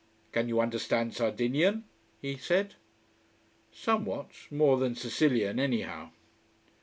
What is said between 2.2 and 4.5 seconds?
he said. "Somewhat.